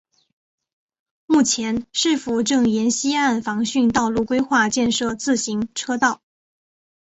[1.27, 6.23] 目前市府正沿溪岸防汛道路规划建设自行车道。